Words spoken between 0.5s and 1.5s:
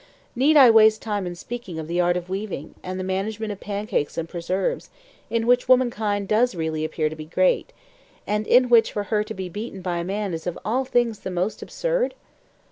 I waste time in